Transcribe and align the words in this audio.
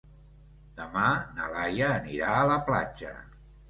Demà 0.79 1.05
na 1.37 1.53
Laia 1.53 1.93
anirà 2.01 2.35
a 2.43 2.51
la 2.57 2.61
platja. 2.73 3.19